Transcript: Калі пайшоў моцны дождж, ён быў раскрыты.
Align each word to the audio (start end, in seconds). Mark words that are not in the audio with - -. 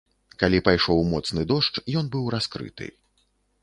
Калі 0.43 0.61
пайшоў 0.67 1.05
моцны 1.13 1.45
дождж, 1.53 1.85
ён 2.03 2.13
быў 2.17 2.23
раскрыты. 2.39 2.95